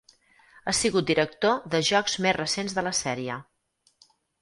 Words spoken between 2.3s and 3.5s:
recents de la sèrie.